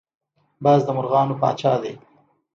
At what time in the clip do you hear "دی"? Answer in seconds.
1.83-1.93